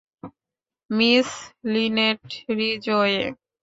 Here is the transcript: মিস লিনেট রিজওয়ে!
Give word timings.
মিস 0.89 1.29
লিনেট 1.71 2.23
রিজওয়ে! 2.57 3.19